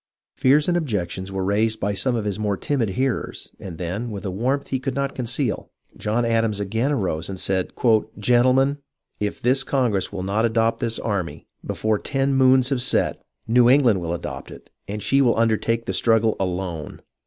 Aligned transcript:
Fears 0.33 0.67
and 0.67 0.75
objections 0.75 1.31
were 1.31 1.43
raised 1.43 1.79
by 1.79 1.93
some 1.93 2.15
of 2.15 2.25
his 2.25 2.39
more 2.39 2.57
timid 2.57 2.89
hearers, 2.89 3.51
and 3.59 3.77
then, 3.77 4.09
with 4.09 4.25
a 4.25 4.31
warmth 4.31 4.69
he 4.69 4.79
could 4.79 4.95
not 4.95 5.13
conceal, 5.13 5.69
John 5.95 6.25
Adams 6.25 6.59
again 6.59 6.91
arose 6.91 7.29
and 7.29 7.39
said:" 7.39 7.71
Gentlemen, 8.17 8.79
if 9.19 9.39
this 9.39 9.63
congress 9.63 10.11
will 10.11 10.23
not 10.23 10.43
adopt 10.43 10.79
this 10.79 10.97
army, 10.97 11.45
before 11.63 11.99
ten 11.99 12.33
moons 12.33 12.69
have 12.69 12.81
set, 12.81 13.21
New 13.47 13.69
England 13.69 14.01
will 14.01 14.15
adopt 14.15 14.49
it, 14.49 14.71
and 14.87 15.03
she 15.03 15.21
will 15.21 15.37
undertake 15.37 15.85
the 15.85 15.93
struggle 15.93 16.35
alone 16.39 17.03